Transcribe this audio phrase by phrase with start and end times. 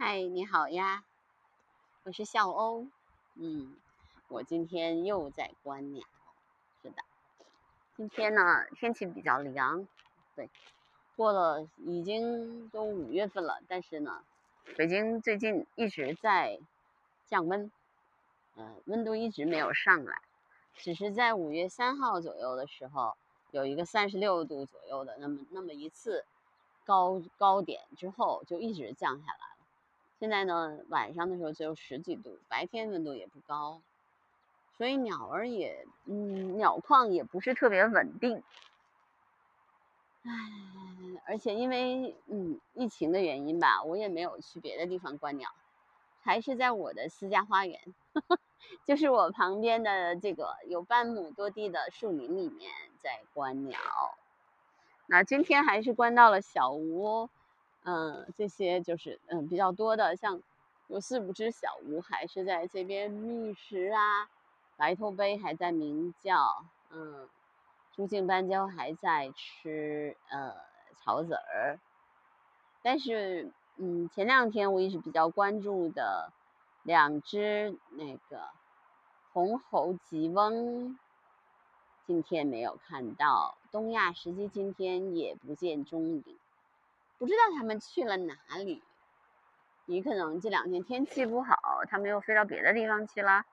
[0.00, 1.02] 嗨，你好呀，
[2.04, 2.86] 我是笑欧。
[3.34, 3.74] 嗯，
[4.28, 6.06] 我今天又在观鸟。
[6.80, 7.02] 是的，
[7.96, 8.40] 今天呢
[8.76, 9.88] 天气比较凉。
[10.36, 10.48] 对，
[11.16, 14.22] 过了已经都五月份了，但是呢，
[14.76, 16.60] 北京最近一直在
[17.26, 17.68] 降温，
[18.54, 20.22] 呃，温度一直没有上来，
[20.76, 23.16] 只是在五月三号左右的时候
[23.50, 26.24] 有一个三十六度左右的那么那么一次
[26.84, 29.57] 高高点之后就一直降下来了。
[30.18, 33.80] 现在呢，晚上的时候只有十几度，白天温度也不高，
[34.76, 38.42] 所以鸟儿也，嗯，鸟况也不是特别稳定。
[40.24, 40.32] 唉，
[41.24, 45.50] 而且因为嗯疫情的原因吧，我也没有去别的地方观鸟，
[46.22, 47.80] 还是在我的私家花园，
[48.84, 53.78] 就是我旁边的这个有半亩多地的树林里面在观鸟。
[55.06, 57.30] 那今天还是观到了小吴。
[57.88, 60.42] 嗯，这些就是嗯比较多的，像
[60.88, 64.28] 有四五只小乌还是在这边觅食啊，
[64.76, 67.26] 白头杯还在鸣叫，嗯，
[67.94, 70.54] 朱颈斑鸠还在吃呃
[70.98, 71.78] 草籽儿，
[72.82, 76.30] 但是嗯前两天我一直比较关注的
[76.82, 78.50] 两只那个
[79.32, 80.98] 红喉吉翁，
[82.06, 86.22] 今天没有看到，东亚时际今天也不见踪影。
[87.18, 88.82] 不知道他们去了哪里，
[89.86, 93.44] 你可能这两天天气不好，他们又飞到别的地方去了。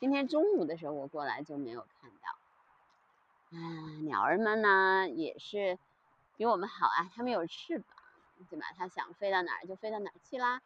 [0.00, 3.56] 今天中午的时候我过来就没有看到。
[3.56, 3.58] 啊，
[4.02, 5.78] 鸟儿们呢也是
[6.36, 7.86] 比我们好啊，它们有翅膀，
[8.50, 8.66] 对吧？
[8.76, 10.60] 它想飞到哪儿就飞到哪儿去啦。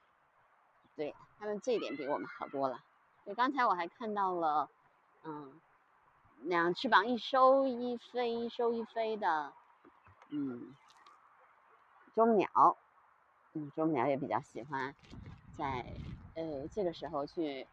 [0.96, 2.82] 对，它们这一点比我们好多了。
[3.26, 4.70] 就，刚才我还看到了，
[5.22, 5.60] 嗯，
[6.40, 9.52] 两翅膀一收一飞，一收一飞的，
[10.30, 10.74] 嗯。
[12.14, 12.76] 啄木鸟，
[13.54, 14.94] 嗯，啄木鸟也比较喜欢
[15.56, 15.86] 在
[16.34, 17.66] 呃这个时候去，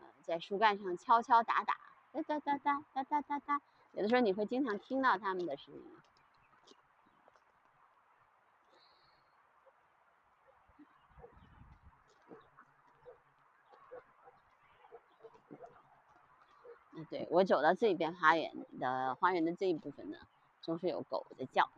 [0.00, 1.74] 呃，在树干上敲敲打打，
[2.12, 3.60] 哒哒哒哒哒哒哒哒，
[3.92, 5.82] 有的时候你会经常听到它们的声音。
[17.10, 20.18] 对我走到这边花园的花园的这一部分呢，
[20.60, 21.68] 总是有狗在叫。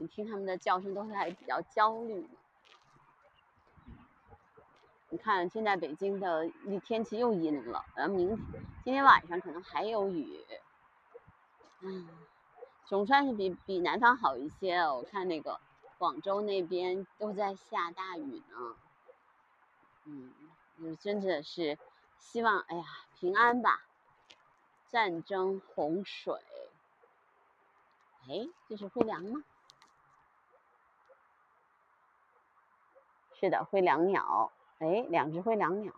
[0.00, 2.26] 你听他们的叫声，都是还比较焦虑。
[5.10, 6.48] 你看，现在北京的
[6.86, 8.34] 天气又阴了，然后明
[8.82, 10.42] 今天晚上可能还有雨。
[11.80, 12.08] 嗯，
[12.86, 14.78] 总算是比比南方好一些。
[14.78, 15.60] 我看那个
[15.98, 18.76] 广州那边都在下大雨呢。
[20.06, 20.32] 嗯，
[20.80, 21.76] 就真的是
[22.16, 22.84] 希望，哎呀，
[23.18, 23.84] 平安吧。
[24.88, 26.40] 战争、洪水。
[28.30, 29.44] 哎，这是会凉吗？
[33.40, 35.94] 是的，灰椋鸟，哎，两只灰椋鸟，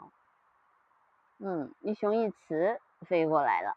[1.38, 3.76] 嗯，一雄一雌飞过来了，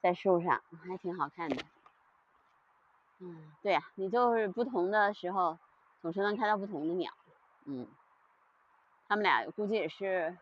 [0.00, 1.64] 在树上还挺好看的。
[3.18, 5.58] 嗯，对呀，你就是不同的时候，
[6.00, 7.10] 总是能看到不同的鸟。
[7.64, 7.88] 嗯，
[9.08, 10.38] 他们俩估计也是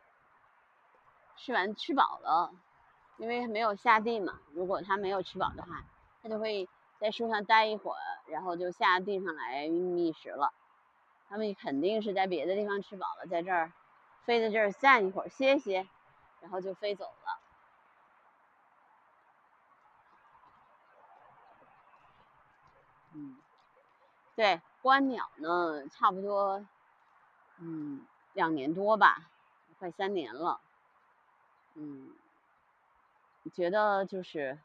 [1.39, 2.53] 吃完吃饱了，
[3.17, 4.39] 因为没有下地嘛。
[4.53, 5.83] 如果它没有吃饱的话，
[6.23, 10.53] 它就会在树上待一会儿，然后就下地上来觅食了。
[11.31, 13.73] 他们肯定是在别的地方吃饱了，在这儿
[14.25, 15.87] 飞在这儿站一会儿歇歇，
[16.41, 17.39] 然后就飞走了。
[23.15, 23.37] 嗯，
[24.35, 26.67] 对，观鸟呢，差不多，
[27.59, 28.05] 嗯，
[28.35, 29.31] 两年多吧，
[29.79, 30.61] 快三年了。
[31.75, 32.13] 嗯，
[33.55, 34.59] 觉得就是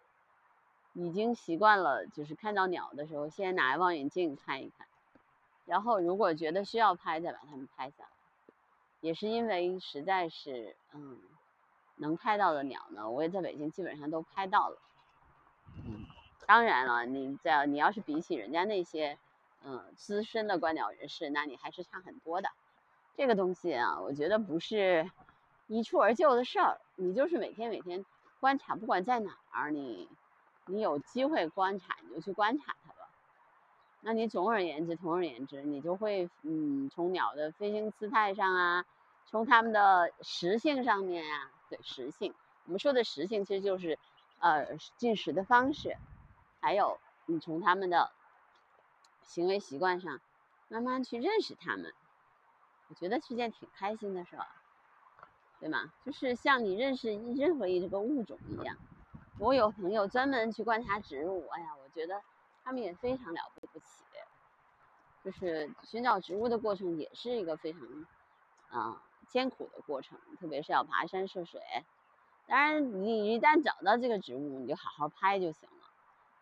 [0.94, 4.88] 已经习惯了，就是看到鸟的时候，先拿望远镜看一看。
[5.66, 8.10] 然后，如果觉得需要拍，再把它们拍下来。
[9.02, 11.20] 也是因为实在是，嗯，
[11.98, 14.78] 能拍到的鸟呢，我也在北京基本上都拍到了。
[15.86, 16.06] 嗯，
[16.48, 19.18] 当然了，你在你要是比起人家那些，
[19.64, 22.50] 嗯，资深的观鸟人士，那你还是差很多的。
[23.16, 25.10] 这个东西啊，我觉得不是
[25.68, 26.80] 一蹴而就的事儿。
[26.96, 28.06] 你就是每天每天
[28.40, 30.10] 观察，不管在哪儿，你
[30.66, 32.85] 你有机会观察，你就去观察它。
[34.08, 38.86] 那你总而言之，总而言之，你就会，嗯，从鸟的飞行姿态上啊，
[39.26, 42.32] 从它们的食性上面啊，对，食性，
[42.66, 43.98] 我们说的食性其实就是，
[44.38, 45.98] 呃，进食的方式，
[46.60, 48.12] 还有你从它们的
[49.24, 50.22] 行为习惯上，
[50.68, 51.92] 慢慢去认识它们，
[52.90, 54.46] 我觉得是件挺开心的事儿，
[55.60, 55.92] 对吗？
[56.06, 58.78] 就是像你认识任何一个物种一样，
[59.40, 62.22] 我有朋友专门去观察植物，哎呀，我觉得。
[62.66, 63.86] 他们也非常了不起，
[65.24, 67.82] 就是寻找植物的过程也是一个非常
[68.70, 71.62] 啊艰苦的过程，特别是要爬山涉水。
[72.48, 75.86] 当然，你一旦找到这个植物，你就好好拍就行了，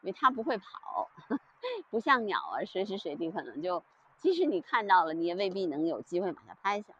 [0.02, 1.10] 因为它不会跑，
[1.92, 3.84] 不像鸟儿随时随地可能就，
[4.18, 7.00] 即使你看到了，你也未必能有机会把它拍下来。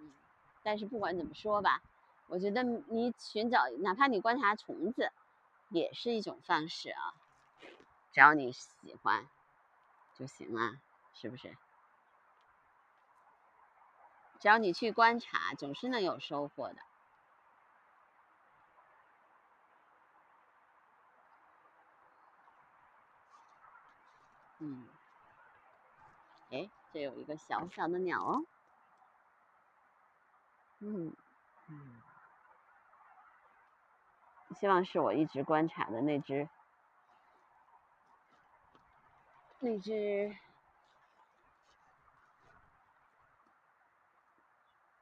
[0.00, 0.12] 嗯，
[0.64, 1.82] 但是不管怎么说吧，
[2.26, 5.12] 我觉得你寻找，哪怕你观察虫子，
[5.70, 7.14] 也是一种方式啊。
[8.12, 9.28] 只要你喜欢
[10.14, 10.78] 就行了，
[11.14, 11.56] 是不是？
[14.40, 16.76] 只要你去观察，总是能有收获的。
[24.60, 24.88] 嗯，
[26.50, 28.44] 哎，这有一个小小的鸟哦。
[30.80, 31.12] 嗯
[31.68, 32.02] 嗯，
[34.54, 36.48] 希望是我一直观察的那只，
[39.60, 40.36] 那只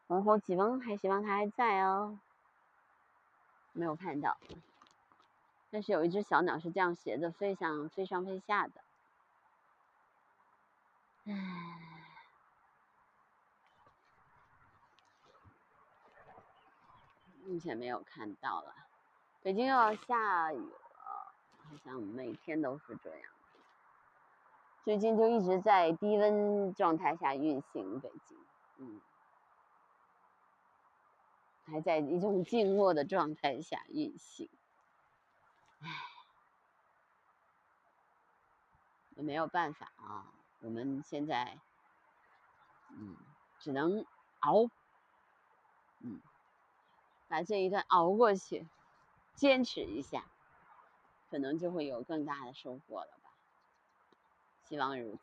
[0.08, 2.19] 红喉棘翁，还希望它还在哦。
[3.73, 4.38] 没有看到，
[5.70, 8.82] 但是有一只小鸟是这样斜着飞上、飞上、飞下的。
[11.26, 11.32] 唉，
[17.44, 18.75] 目前没有看到了。
[19.43, 23.36] 北京又要下雨了，好像每天都是这样。
[24.87, 28.38] 最近就一直在低温状态下运行，北京，
[28.79, 29.00] 嗯，
[31.65, 34.49] 还在一种静默的状态下运行。
[35.81, 35.91] 唉，
[39.17, 40.33] 也没有办法啊。
[40.61, 41.59] 我们现在，
[42.93, 43.17] 嗯，
[43.59, 44.06] 只能
[44.38, 44.67] 熬，
[45.99, 46.23] 嗯，
[47.27, 48.65] 把这一段熬过去，
[49.35, 50.31] 坚持一下，
[51.29, 53.25] 可能就会有更大的收获了。
[54.69, 55.19] 希望如此。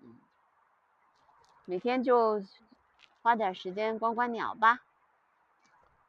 [0.00, 0.16] 嗯，
[1.64, 2.42] 每天就
[3.22, 4.80] 花点时间观观鸟吧，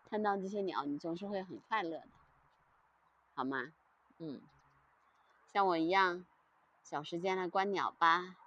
[0.10, 2.08] 看到这些鸟，你总是会很快乐的，
[3.36, 3.74] 好吗？
[4.20, 4.42] 嗯，
[5.52, 6.26] 像我一样。
[6.84, 8.38] 小时间来观鸟吧，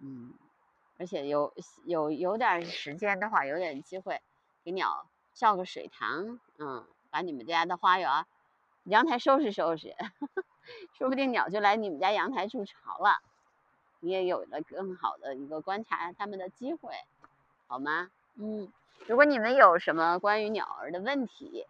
[0.00, 0.32] 嗯，
[0.96, 1.52] 而且有
[1.84, 4.22] 有有点时间的话，有点机会
[4.62, 8.24] 给鸟照个水塘，嗯，把你们家的花园、
[8.84, 9.96] 阳台收拾收拾，
[10.96, 13.18] 说不定鸟就来你们家阳台筑巢了，
[14.00, 16.92] 你也有了更好的一个观察它们的机会，
[17.66, 18.10] 好吗？
[18.36, 18.72] 嗯，
[19.06, 21.66] 如果你们有什么关于鸟儿的问题，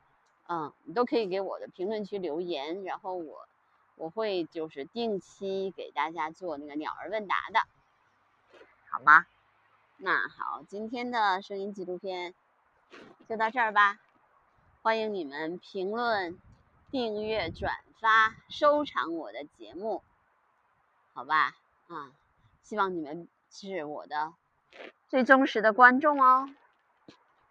[0.48, 3.48] 嗯，你都可以给我的评论区留言，然后我。
[3.96, 7.60] 我会就是定期给大家做那个鸟儿问答的，
[8.90, 9.24] 好吗？
[9.98, 12.34] 那好，今天的声音纪录片
[13.28, 14.00] 就到这儿吧。
[14.82, 16.36] 欢迎你们评论、
[16.94, 20.04] 订阅、转发、收藏我的节目，
[21.12, 21.56] 好吧？
[21.88, 22.12] 啊，
[22.62, 24.32] 希望你们是我的
[25.08, 26.48] 最忠实的观众哦。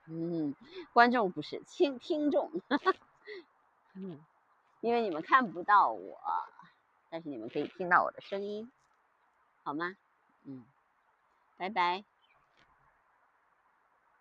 [0.07, 0.55] 嗯，
[0.93, 2.49] 观众不是听听众。
[3.95, 4.23] 嗯。
[4.79, 6.21] 因为你们看不到我，
[7.09, 8.71] 但是你们可以听到我的声音，
[9.63, 9.97] 好吗？
[10.45, 10.63] 嗯，
[11.57, 12.05] 拜拜。